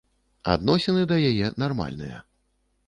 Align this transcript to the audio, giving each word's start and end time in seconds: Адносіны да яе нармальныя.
Адносіны 0.53 1.03
да 1.11 1.21
яе 1.29 1.53
нармальныя. 1.67 2.17